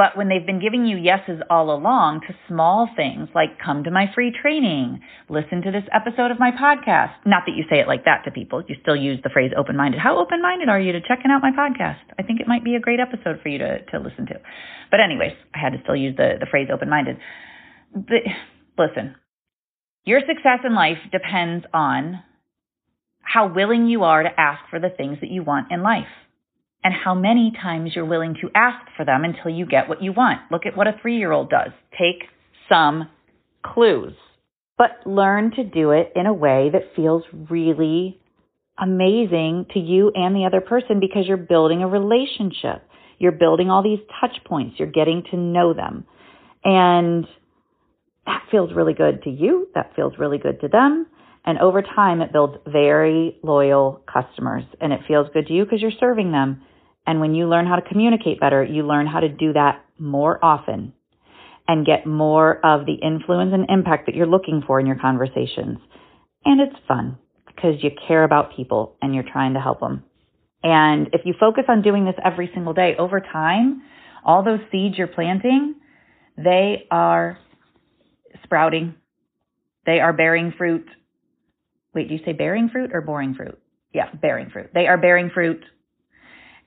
But 0.00 0.16
when 0.16 0.30
they've 0.30 0.46
been 0.46 0.64
giving 0.64 0.86
you 0.86 0.96
yeses 0.96 1.42
all 1.50 1.76
along 1.76 2.22
to 2.24 2.32
small 2.48 2.88
things 2.96 3.28
like 3.34 3.60
come 3.62 3.84
to 3.84 3.90
my 3.90 4.06
free 4.14 4.32
training, 4.32 4.98
listen 5.28 5.60
to 5.60 5.70
this 5.70 5.84
episode 5.92 6.30
of 6.30 6.40
my 6.40 6.52
podcast. 6.52 7.12
Not 7.26 7.42
that 7.44 7.52
you 7.52 7.64
say 7.68 7.80
it 7.80 7.86
like 7.86 8.06
that 8.06 8.24
to 8.24 8.30
people. 8.30 8.64
You 8.66 8.76
still 8.80 8.96
use 8.96 9.20
the 9.22 9.28
phrase 9.28 9.52
open 9.54 9.76
minded. 9.76 10.00
How 10.00 10.16
open 10.16 10.40
minded 10.40 10.70
are 10.70 10.80
you 10.80 10.92
to 10.92 11.02
checking 11.02 11.30
out 11.30 11.42
my 11.42 11.52
podcast? 11.52 12.00
I 12.18 12.22
think 12.22 12.40
it 12.40 12.48
might 12.48 12.64
be 12.64 12.76
a 12.76 12.80
great 12.80 12.98
episode 12.98 13.42
for 13.42 13.50
you 13.50 13.58
to, 13.58 13.84
to 13.92 13.98
listen 13.98 14.24
to. 14.32 14.40
But 14.90 15.00
anyways, 15.00 15.36
I 15.54 15.58
had 15.58 15.74
to 15.74 15.82
still 15.82 15.96
use 15.96 16.16
the, 16.16 16.40
the 16.40 16.46
phrase 16.50 16.68
open 16.72 16.88
minded. 16.88 17.18
Listen, 18.78 19.16
your 20.06 20.20
success 20.20 20.64
in 20.64 20.74
life 20.74 20.96
depends 21.12 21.66
on 21.74 22.22
how 23.20 23.52
willing 23.52 23.84
you 23.86 24.04
are 24.04 24.22
to 24.22 24.30
ask 24.40 24.62
for 24.70 24.80
the 24.80 24.88
things 24.88 25.18
that 25.20 25.28
you 25.28 25.42
want 25.42 25.70
in 25.70 25.82
life 25.82 26.08
and 26.82 26.94
how 26.94 27.14
many 27.14 27.52
times 27.62 27.92
you're 27.94 28.06
willing 28.06 28.34
to 28.40 28.50
ask 28.54 28.86
for 28.96 29.04
them 29.04 29.24
until 29.24 29.50
you 29.50 29.66
get 29.66 29.88
what 29.88 30.02
you 30.02 30.12
want. 30.12 30.40
Look 30.50 30.66
at 30.66 30.76
what 30.76 30.86
a 30.86 30.94
three 31.00 31.18
year 31.18 31.32
old 31.32 31.50
does. 31.50 31.70
Take 31.92 32.28
some 32.68 33.08
clues, 33.64 34.14
but 34.78 34.90
learn 35.04 35.50
to 35.52 35.64
do 35.64 35.90
it 35.90 36.12
in 36.16 36.26
a 36.26 36.32
way 36.32 36.70
that 36.72 36.94
feels 36.96 37.24
really 37.50 38.18
amazing 38.78 39.66
to 39.74 39.78
you 39.78 40.10
and 40.14 40.34
the 40.34 40.46
other 40.46 40.60
person 40.60 41.00
because 41.00 41.26
you're 41.26 41.36
building 41.36 41.82
a 41.82 41.88
relationship. 41.88 42.82
You're 43.18 43.32
building 43.32 43.70
all 43.70 43.82
these 43.82 43.98
touch 44.20 44.42
points. 44.46 44.76
You're 44.78 44.90
getting 44.90 45.22
to 45.30 45.36
know 45.36 45.74
them. 45.74 46.06
And 46.64 47.26
that 48.26 48.44
feels 48.50 48.72
really 48.72 48.94
good 48.94 49.22
to 49.24 49.30
you. 49.30 49.68
That 49.74 49.92
feels 49.94 50.14
really 50.18 50.38
good 50.38 50.60
to 50.62 50.68
them. 50.68 51.06
And 51.44 51.58
over 51.58 51.82
time, 51.82 52.20
it 52.20 52.32
builds 52.32 52.56
very 52.66 53.38
loyal 53.42 54.02
customers 54.10 54.64
and 54.80 54.92
it 54.92 55.00
feels 55.08 55.28
good 55.32 55.46
to 55.46 55.52
you 55.52 55.64
because 55.64 55.80
you're 55.80 55.90
serving 55.98 56.32
them. 56.32 56.62
And 57.06 57.20
when 57.20 57.34
you 57.34 57.48
learn 57.48 57.66
how 57.66 57.76
to 57.76 57.88
communicate 57.88 58.40
better, 58.40 58.62
you 58.62 58.86
learn 58.86 59.06
how 59.06 59.20
to 59.20 59.28
do 59.28 59.52
that 59.52 59.84
more 59.98 60.42
often 60.44 60.92
and 61.66 61.86
get 61.86 62.06
more 62.06 62.64
of 62.64 62.86
the 62.86 62.94
influence 62.94 63.52
and 63.54 63.66
impact 63.68 64.06
that 64.06 64.14
you're 64.14 64.26
looking 64.26 64.62
for 64.66 64.80
in 64.80 64.86
your 64.86 64.98
conversations. 64.98 65.78
And 66.44 66.60
it's 66.60 66.76
fun 66.88 67.18
because 67.46 67.82
you 67.82 67.90
care 68.08 68.24
about 68.24 68.56
people 68.56 68.96
and 69.00 69.14
you're 69.14 69.24
trying 69.30 69.54
to 69.54 69.60
help 69.60 69.80
them. 69.80 70.04
And 70.62 71.08
if 71.12 71.22
you 71.24 71.34
focus 71.38 71.64
on 71.68 71.82
doing 71.82 72.04
this 72.04 72.14
every 72.24 72.50
single 72.52 72.74
day 72.74 72.94
over 72.98 73.20
time, 73.20 73.82
all 74.24 74.42
those 74.42 74.60
seeds 74.70 74.98
you're 74.98 75.06
planting, 75.06 75.76
they 76.36 76.86
are 76.90 77.38
sprouting. 78.44 78.94
They 79.86 80.00
are 80.00 80.12
bearing 80.12 80.52
fruit. 80.56 80.86
Wait, 81.94 82.08
do 82.08 82.14
you 82.14 82.20
say 82.24 82.32
bearing 82.32 82.68
fruit 82.68 82.90
or 82.92 83.00
boring 83.00 83.34
fruit? 83.34 83.58
Yeah, 83.92 84.12
bearing 84.12 84.50
fruit. 84.50 84.70
They 84.74 84.86
are 84.86 84.98
bearing 84.98 85.30
fruit 85.32 85.62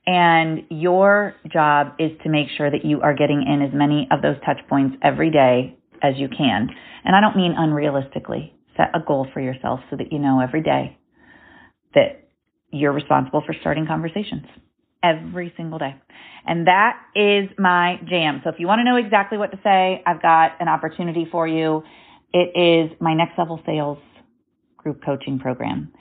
and 0.05 0.63
your 0.69 1.35
job 1.51 1.93
is 1.99 2.11
to 2.23 2.29
make 2.29 2.47
sure 2.57 2.69
that 2.69 2.83
you 2.83 3.01
are 3.01 3.13
getting 3.13 3.45
in 3.47 3.61
as 3.61 3.73
many 3.73 4.07
of 4.11 4.21
those 4.21 4.35
touch 4.45 4.59
points 4.67 4.97
every 5.01 5.31
day 5.31 5.77
as 6.01 6.15
you 6.17 6.27
can. 6.27 6.69
And 7.05 7.15
I 7.15 7.21
don't 7.21 7.37
mean 7.37 7.55
unrealistically. 7.57 8.51
Set 8.75 8.89
a 8.93 8.99
goal 9.05 9.27
for 9.33 9.39
yourself 9.39 9.79
so 9.89 9.95
that 9.97 10.11
you 10.11 10.19
know 10.19 10.39
every 10.39 10.61
day 10.61 10.97
that 11.93 12.27
you're 12.71 12.91
responsible 12.91 13.43
for 13.45 13.55
starting 13.61 13.85
conversations 13.85 14.45
every 15.03 15.53
single 15.55 15.77
day. 15.77 15.95
And 16.45 16.67
that 16.67 16.97
is 17.15 17.49
my 17.57 17.99
jam. 18.09 18.41
So 18.43 18.49
if 18.49 18.55
you 18.57 18.67
want 18.67 18.79
to 18.79 18.83
know 18.83 18.95
exactly 18.95 19.37
what 19.37 19.51
to 19.51 19.59
say, 19.63 20.01
I've 20.05 20.21
got 20.21 20.53
an 20.59 20.67
opportunity 20.67 21.27
for 21.31 21.47
you. 21.47 21.83
It 22.33 22.57
is 22.57 22.97
my 22.99 23.13
next 23.13 23.37
level 23.37 23.61
sales 23.65 23.99
group 24.77 25.03
coaching 25.05 25.39
program. 25.39 25.93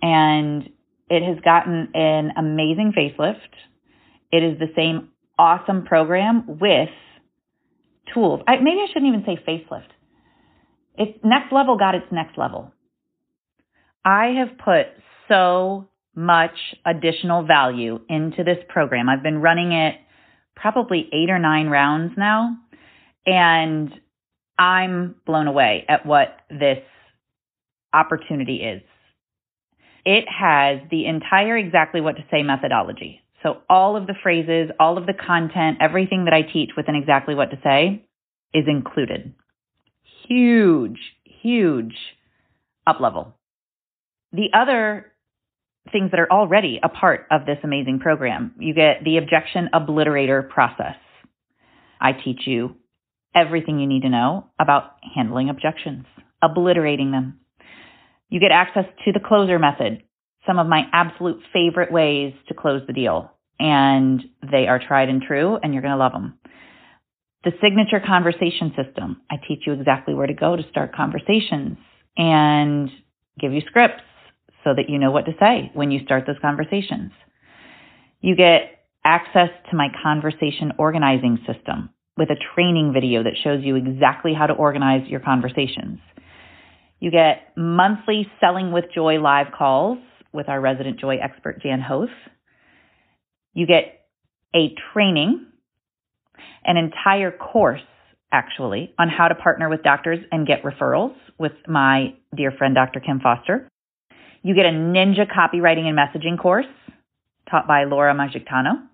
And 0.00 0.70
it 1.10 1.22
has 1.22 1.38
gotten 1.44 1.88
an 1.94 2.32
amazing 2.38 2.92
facelift. 2.96 3.36
It 4.32 4.44
is 4.44 4.58
the 4.58 4.72
same 4.76 5.08
awesome 5.38 5.84
program 5.84 6.58
with 6.60 6.88
tools. 8.14 8.40
I, 8.46 8.56
maybe 8.56 8.78
I 8.80 8.86
shouldn't 8.92 9.12
even 9.14 9.24
say 9.26 9.42
facelift. 9.46 9.88
It's 10.96 11.18
next 11.24 11.52
level 11.52 11.76
got 11.76 11.94
its 11.94 12.06
next 12.12 12.38
level. 12.38 12.72
I 14.04 14.34
have 14.38 14.56
put 14.58 14.86
so 15.28 15.88
much 16.14 16.54
additional 16.86 17.44
value 17.44 18.00
into 18.08 18.44
this 18.44 18.58
program. 18.68 19.08
I've 19.08 19.22
been 19.22 19.38
running 19.38 19.72
it 19.72 19.96
probably 20.54 21.08
eight 21.12 21.30
or 21.30 21.38
nine 21.38 21.68
rounds 21.68 22.12
now, 22.16 22.56
and 23.26 23.92
I'm 24.58 25.16
blown 25.26 25.46
away 25.46 25.84
at 25.88 26.04
what 26.04 26.36
this 26.50 26.82
opportunity 27.92 28.56
is. 28.56 28.82
It 30.04 30.24
has 30.28 30.80
the 30.90 31.06
entire 31.06 31.56
exactly 31.56 32.00
what 32.00 32.16
to 32.16 32.24
say 32.30 32.42
methodology. 32.42 33.22
So 33.42 33.58
all 33.68 33.96
of 33.96 34.06
the 34.06 34.14
phrases, 34.22 34.70
all 34.78 34.98
of 34.98 35.06
the 35.06 35.14
content, 35.14 35.78
everything 35.80 36.24
that 36.26 36.34
I 36.34 36.42
teach 36.42 36.70
within 36.76 36.94
exactly 36.94 37.34
what 37.34 37.50
to 37.50 37.58
say 37.62 38.04
is 38.52 38.64
included. 38.66 39.34
Huge, 40.28 40.98
huge 41.24 41.94
up 42.86 43.00
level. 43.00 43.36
The 44.32 44.48
other 44.52 45.12
things 45.90 46.10
that 46.10 46.20
are 46.20 46.30
already 46.30 46.78
a 46.82 46.88
part 46.88 47.26
of 47.30 47.46
this 47.46 47.58
amazing 47.64 48.00
program, 48.00 48.54
you 48.58 48.74
get 48.74 49.02
the 49.04 49.16
objection 49.16 49.70
obliterator 49.74 50.48
process. 50.48 50.96
I 52.00 52.12
teach 52.12 52.42
you 52.46 52.76
everything 53.34 53.78
you 53.78 53.86
need 53.86 54.02
to 54.02 54.08
know 54.08 54.46
about 54.58 54.96
handling 55.14 55.48
objections, 55.48 56.04
obliterating 56.42 57.10
them, 57.10 57.39
you 58.30 58.40
get 58.40 58.52
access 58.52 58.86
to 59.04 59.12
the 59.12 59.20
closer 59.20 59.58
method, 59.58 60.02
some 60.46 60.58
of 60.58 60.66
my 60.66 60.84
absolute 60.92 61.40
favorite 61.52 61.92
ways 61.92 62.32
to 62.48 62.54
close 62.54 62.82
the 62.86 62.92
deal. 62.92 63.32
And 63.58 64.22
they 64.50 64.66
are 64.68 64.78
tried 64.78 65.10
and 65.10 65.20
true, 65.20 65.58
and 65.62 65.74
you're 65.74 65.82
going 65.82 65.92
to 65.92 65.98
love 65.98 66.12
them. 66.12 66.38
The 67.44 67.52
signature 67.60 68.00
conversation 68.04 68.72
system. 68.76 69.20
I 69.30 69.36
teach 69.46 69.64
you 69.66 69.74
exactly 69.74 70.14
where 70.14 70.26
to 70.26 70.34
go 70.34 70.56
to 70.56 70.62
start 70.70 70.94
conversations 70.94 71.76
and 72.16 72.90
give 73.38 73.52
you 73.52 73.60
scripts 73.66 74.02
so 74.64 74.74
that 74.74 74.88
you 74.88 74.98
know 74.98 75.10
what 75.10 75.26
to 75.26 75.32
say 75.40 75.70
when 75.74 75.90
you 75.90 76.04
start 76.04 76.24
those 76.26 76.38
conversations. 76.40 77.12
You 78.20 78.36
get 78.36 78.84
access 79.04 79.48
to 79.70 79.76
my 79.76 79.88
conversation 80.02 80.72
organizing 80.78 81.38
system 81.46 81.90
with 82.16 82.28
a 82.30 82.36
training 82.54 82.92
video 82.92 83.22
that 83.22 83.36
shows 83.42 83.64
you 83.64 83.76
exactly 83.76 84.34
how 84.34 84.46
to 84.46 84.52
organize 84.52 85.08
your 85.08 85.20
conversations. 85.20 85.98
You 87.00 87.10
get 87.10 87.52
monthly 87.56 88.30
Selling 88.40 88.72
with 88.72 88.84
Joy 88.94 89.18
live 89.18 89.48
calls 89.56 89.98
with 90.32 90.48
our 90.48 90.60
resident 90.60 91.00
joy 91.00 91.16
expert, 91.16 91.60
Jan 91.62 91.80
Hoth. 91.80 92.10
You 93.54 93.66
get 93.66 94.06
a 94.54 94.74
training, 94.92 95.46
an 96.64 96.76
entire 96.76 97.32
course, 97.32 97.80
actually, 98.30 98.94
on 98.98 99.08
how 99.08 99.28
to 99.28 99.34
partner 99.34 99.68
with 99.68 99.82
doctors 99.82 100.18
and 100.30 100.46
get 100.46 100.62
referrals 100.62 101.14
with 101.38 101.52
my 101.66 102.14
dear 102.36 102.52
friend, 102.52 102.74
Dr. 102.74 103.00
Kim 103.00 103.18
Foster. 103.18 103.66
You 104.42 104.54
get 104.54 104.66
a 104.66 104.70
ninja 104.70 105.26
copywriting 105.26 105.86
and 105.86 105.98
messaging 105.98 106.38
course 106.38 106.66
taught 107.50 107.66
by 107.66 107.84
Laura 107.84 108.14
Magictano. 108.14 108.86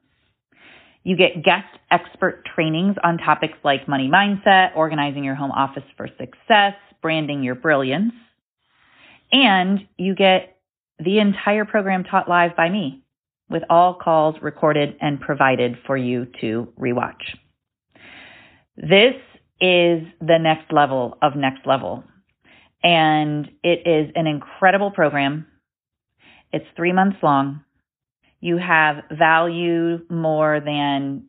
You 1.03 1.17
get 1.17 1.45
guest 1.45 1.67
expert 1.91 2.45
trainings 2.55 2.97
on 3.05 3.19
topics 3.19 3.59
like 3.63 3.87
money 3.89 4.09
mindset, 4.13 4.75
organizing 4.75 5.23
your 5.23 5.35
home 5.35 5.53
office 5.53 5.85
for 5.97 6.09
success, 6.19 6.75
branding 7.01 7.43
your 7.43 7.55
brilliance. 7.55 8.13
And 9.33 9.87
you 9.97 10.15
get 10.15 10.57
the 10.99 11.19
entire 11.19 11.65
program 11.65 12.05
taught 12.05 12.29
live 12.29 12.57
by 12.57 12.69
me 12.69 13.03
with 13.49 13.63
all 13.71 13.95
calls 13.95 14.37
recorded 14.43 14.97
and 15.01 15.21
provided 15.21 15.77
for 15.87 15.97
you 15.97 16.27
to 16.41 16.73
rewatch. 16.79 17.37
This 18.77 19.15
is 19.61 20.03
the 20.21 20.39
next 20.39 20.73
level 20.73 21.17
of 21.23 21.37
next 21.37 21.67
level. 21.67 22.05
And 22.83 23.51
it 23.63 23.87
is 23.87 24.13
an 24.15 24.27
incredible 24.27 24.91
program. 24.91 25.47
It's 26.53 26.67
three 26.77 26.93
months 26.93 27.17
long. 27.23 27.63
You 28.41 28.59
have 28.59 29.05
value 29.11 30.01
more 30.09 30.61
than 30.61 31.25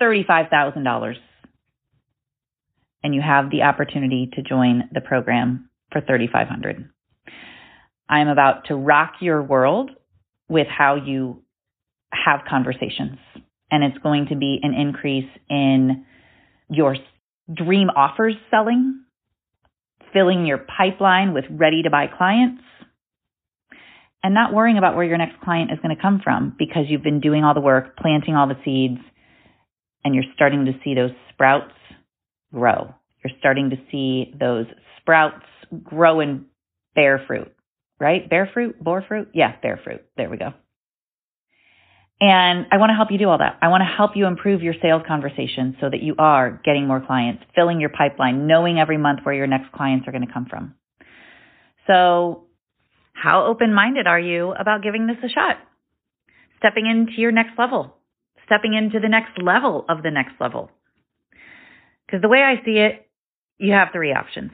$35,000 0.00 1.16
and 3.08 3.14
you 3.14 3.22
have 3.22 3.50
the 3.50 3.62
opportunity 3.62 4.28
to 4.34 4.42
join 4.42 4.82
the 4.92 5.00
program 5.00 5.70
for 5.90 6.02
3500 6.02 6.90
I'm 8.06 8.28
about 8.28 8.66
to 8.66 8.74
rock 8.74 9.14
your 9.20 9.42
world 9.42 9.90
with 10.46 10.66
how 10.66 10.96
you 10.96 11.42
have 12.12 12.40
conversations. 12.46 13.18
And 13.70 13.82
it's 13.82 13.96
going 14.02 14.26
to 14.26 14.36
be 14.36 14.60
an 14.62 14.74
increase 14.74 15.30
in 15.48 16.04
your 16.68 16.96
dream 17.54 17.88
offers 17.96 18.34
selling, 18.50 19.04
filling 20.12 20.44
your 20.44 20.58
pipeline 20.58 21.32
with 21.32 21.44
ready 21.50 21.82
to 21.84 21.90
buy 21.90 22.08
clients, 22.14 22.62
and 24.22 24.34
not 24.34 24.52
worrying 24.52 24.76
about 24.76 24.96
where 24.96 25.04
your 25.04 25.18
next 25.18 25.40
client 25.40 25.70
is 25.70 25.78
going 25.82 25.96
to 25.96 26.00
come 26.00 26.20
from 26.22 26.54
because 26.58 26.84
you've 26.88 27.02
been 27.02 27.20
doing 27.20 27.42
all 27.42 27.54
the 27.54 27.60
work, 27.60 27.96
planting 27.96 28.34
all 28.34 28.48
the 28.48 28.58
seeds, 28.66 29.00
and 30.04 30.14
you're 30.14 30.24
starting 30.34 30.66
to 30.66 30.72
see 30.84 30.94
those 30.94 31.12
sprouts 31.32 31.72
grow. 32.52 32.94
You're 33.28 33.38
starting 33.38 33.70
to 33.70 33.76
see 33.90 34.32
those 34.38 34.66
sprouts 35.00 35.44
grow 35.82 36.20
and 36.20 36.46
bear 36.94 37.22
fruit, 37.26 37.52
right? 38.00 38.28
Bear 38.28 38.50
fruit, 38.52 38.82
bore 38.82 39.04
fruit? 39.06 39.28
Yeah, 39.34 39.54
bear 39.60 39.80
fruit. 39.82 40.02
There 40.16 40.30
we 40.30 40.38
go. 40.38 40.54
And 42.20 42.66
I 42.72 42.78
want 42.78 42.90
to 42.90 42.94
help 42.94 43.12
you 43.12 43.18
do 43.18 43.28
all 43.28 43.38
that. 43.38 43.58
I 43.62 43.68
want 43.68 43.82
to 43.82 43.96
help 43.96 44.12
you 44.16 44.26
improve 44.26 44.62
your 44.62 44.74
sales 44.82 45.02
conversation 45.06 45.76
so 45.80 45.88
that 45.88 46.02
you 46.02 46.16
are 46.18 46.60
getting 46.64 46.88
more 46.88 47.00
clients, 47.04 47.44
filling 47.54 47.80
your 47.80 47.90
pipeline, 47.90 48.46
knowing 48.46 48.78
every 48.78 48.98
month 48.98 49.20
where 49.22 49.34
your 49.34 49.46
next 49.46 49.70
clients 49.72 50.08
are 50.08 50.12
going 50.12 50.26
to 50.26 50.32
come 50.32 50.46
from. 50.46 50.74
So, 51.86 52.46
how 53.12 53.46
open 53.46 53.72
minded 53.72 54.06
are 54.06 54.18
you 54.18 54.52
about 54.52 54.82
giving 54.82 55.06
this 55.06 55.16
a 55.22 55.28
shot? 55.28 55.58
Stepping 56.58 56.86
into 56.86 57.20
your 57.20 57.30
next 57.30 57.58
level, 57.58 57.94
stepping 58.46 58.74
into 58.74 58.98
the 59.00 59.08
next 59.08 59.40
level 59.40 59.84
of 59.88 60.02
the 60.02 60.10
next 60.10 60.32
level. 60.40 60.70
Because 62.06 62.22
the 62.22 62.28
way 62.28 62.40
I 62.42 62.64
see 62.64 62.78
it, 62.78 63.07
you 63.58 63.72
have 63.72 63.88
three 63.92 64.12
options. 64.12 64.52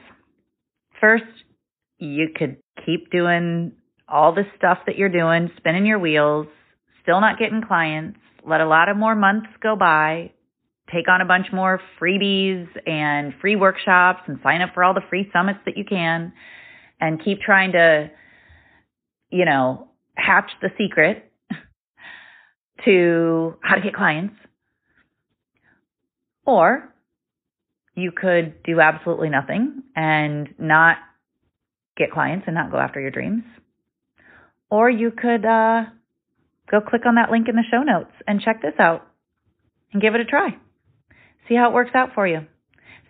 First, 0.99 1.23
you 1.97 2.29
could 2.35 2.57
keep 2.85 3.11
doing 3.11 3.71
all 4.07 4.33
the 4.33 4.43
stuff 4.57 4.79
that 4.85 4.97
you're 4.97 5.09
doing, 5.09 5.49
spinning 5.57 5.85
your 5.85 5.99
wheels, 5.99 6.47
still 7.01 7.21
not 7.21 7.39
getting 7.39 7.61
clients, 7.61 8.19
let 8.47 8.61
a 8.61 8.67
lot 8.67 8.89
of 8.89 8.97
more 8.97 9.15
months 9.15 9.47
go 9.61 9.75
by, 9.75 10.31
take 10.93 11.07
on 11.07 11.21
a 11.21 11.25
bunch 11.25 11.47
more 11.51 11.81
freebies 11.99 12.67
and 12.85 13.33
free 13.41 13.55
workshops 13.55 14.21
and 14.27 14.39
sign 14.43 14.61
up 14.61 14.69
for 14.73 14.83
all 14.83 14.93
the 14.93 15.01
free 15.09 15.29
summits 15.33 15.59
that 15.65 15.77
you 15.77 15.83
can 15.83 16.33
and 16.99 17.23
keep 17.23 17.41
trying 17.41 17.71
to, 17.71 18.09
you 19.31 19.45
know, 19.45 19.87
hatch 20.15 20.51
the 20.61 20.69
secret 20.77 21.31
to 22.85 23.55
how 23.61 23.75
to 23.75 23.81
get 23.81 23.93
clients. 23.93 24.35
Or 26.45 26.93
you 27.95 28.11
could 28.11 28.61
do 28.63 28.81
absolutely 28.81 29.29
nothing 29.29 29.83
and 29.95 30.49
not 30.59 30.97
get 31.97 32.11
clients 32.11 32.43
and 32.45 32.55
not 32.55 32.71
go 32.71 32.77
after 32.77 32.99
your 32.99 33.11
dreams. 33.11 33.43
Or 34.69 34.89
you 34.89 35.11
could 35.11 35.45
uh, 35.45 35.83
go 36.69 36.81
click 36.81 37.05
on 37.05 37.15
that 37.15 37.31
link 37.31 37.47
in 37.47 37.55
the 37.55 37.63
show 37.71 37.83
notes 37.83 38.11
and 38.27 38.41
check 38.41 38.61
this 38.61 38.73
out 38.79 39.07
and 39.93 40.01
give 40.01 40.13
it 40.13 40.21
a 40.21 40.25
try. 40.25 40.49
See 41.47 41.55
how 41.55 41.69
it 41.69 41.73
works 41.73 41.91
out 41.93 42.09
for 42.13 42.27
you. 42.27 42.45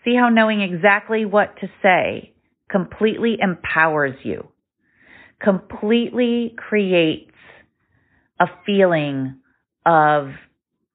See 0.04 0.16
how 0.16 0.30
knowing 0.30 0.62
exactly 0.62 1.26
what 1.26 1.56
to 1.62 1.68
say 1.82 2.34
completely 2.70 3.38
empowers 3.42 4.16
you, 4.24 4.50
completely 5.42 6.54
creates 6.56 7.32
a 8.40 8.46
feeling 8.66 9.38
of 9.86 10.30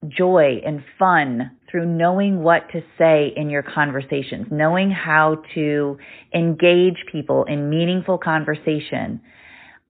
joy 0.07 0.61
and 0.65 0.85
fun 0.99 1.57
through 1.71 1.87
knowing 1.87 2.43
what 2.43 2.69
to 2.73 2.81
say 2.99 3.33
in 3.37 3.51
your 3.51 3.63
conversations, 3.63 4.47
knowing 4.51 4.91
how 4.91 5.43
to 5.55 5.99
engage 6.35 7.05
people 7.11 7.45
in 7.45 7.71
meaningful 7.71 8.19
conversation 8.19 9.21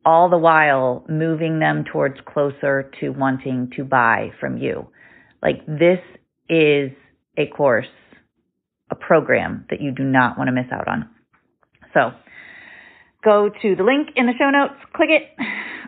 all 0.05 0.31
the 0.31 0.39
while 0.39 1.05
moving 1.09 1.59
them 1.59 1.85
towards 1.85 2.17
closer 2.27 2.91
to 3.01 3.11
wanting 3.11 3.71
to 3.77 3.85
buy 3.85 4.31
from 4.41 4.57
you. 4.57 4.89
Like 5.43 5.65
this 5.67 6.01
is 6.49 6.91
a 7.37 7.47
course, 7.47 7.87
a 8.91 8.95
program 8.95 9.67
that 9.71 9.81
you 9.81 9.93
do 9.93 10.03
not 10.03 10.39
want 10.39 10.49
to 10.49 10.53
miss 10.53 10.73
out 10.73 10.89
on. 10.89 11.09
So 11.95 12.13
go 13.23 13.51
to 13.63 13.77
the 13.77 13.83
link 13.83 14.09
in 14.17 14.27
the 14.27 14.33
show 14.39 14.51
notes, 14.51 14.75
click 14.95 15.11
it. 15.11 15.23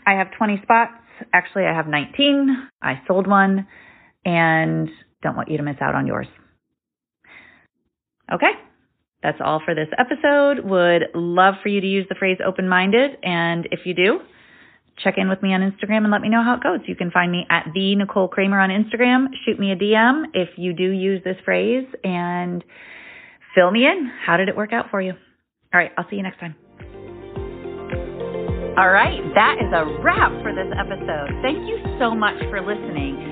I 0.07 0.13
have 0.13 0.29
20 0.37 0.61
spots. 0.63 0.93
Actually, 1.33 1.65
I 1.65 1.75
have 1.75 1.87
19. 1.87 2.69
I 2.83 3.01
sold 3.07 3.27
one 3.27 3.67
and 4.25 4.89
don't 5.23 5.37
want 5.37 5.51
you 5.51 5.57
to 5.57 5.63
miss 5.63 5.77
out 5.81 5.95
on 5.95 6.07
yours. 6.07 6.27
Okay. 8.33 8.53
That's 9.23 9.39
all 9.43 9.61
for 9.65 9.75
this 9.75 9.89
episode. 9.99 10.65
Would 10.65 11.03
love 11.15 11.55
for 11.63 11.69
you 11.69 11.81
to 11.81 11.87
use 11.87 12.07
the 12.09 12.17
phrase 12.17 12.39
open 12.45 12.69
minded. 12.69 13.13
And 13.23 13.69
if 13.71 13.81
you 13.87 13.95
do, 13.95 14.21
check 14.99 15.15
in 15.17 15.29
with 15.29 15.43
me 15.43 15.55
on 15.55 15.61
Instagram 15.61 15.99
and 15.99 16.11
let 16.11 16.23
me 16.23 16.29
know 16.29 16.43
how 16.43 16.55
it 16.55 16.63
goes. 16.63 16.81
You 16.87 16.97
can 16.97 17.11
find 17.11 17.31
me 17.31 17.47
at 17.49 17.67
the 17.73 17.95
Nicole 17.95 18.29
Kramer 18.29 18.59
on 18.59 18.71
Instagram. 18.71 19.27
Shoot 19.45 19.61
me 19.61 19.71
a 19.71 19.77
DM 19.77 20.25
if 20.35 20.51
you 20.57 20.73
do 20.73 20.91
use 20.91 21.23
this 21.25 21.37
phrase 21.45 21.87
and 22.03 22.65
fill 23.55 23.71
me 23.71 23.87
in. 23.87 24.11
How 24.25 24.37
did 24.37 24.49
it 24.49 24.57
work 24.57 24.73
out 24.73 24.91
for 24.91 25.01
you? 25.01 25.13
All 25.13 25.81
right, 25.81 25.93
I'll 25.97 26.09
see 26.11 26.17
you 26.17 26.23
next 26.23 26.41
time. 26.41 26.57
All 28.77 28.89
right, 28.91 29.21
that 29.35 29.59
is 29.61 29.73
a 29.73 30.03
wrap 30.03 30.33
for 30.43 30.53
this 30.55 30.73
episode. 30.77 31.29
Thank 31.43 31.69
you 31.69 31.79
so 31.99 32.15
much 32.15 32.39
for 32.51 32.61
listening. 32.61 33.32